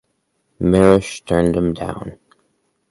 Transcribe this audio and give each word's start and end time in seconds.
Mirisch 0.59 1.21
turned 1.25 1.55
him 1.55 1.73
down. 1.75 2.17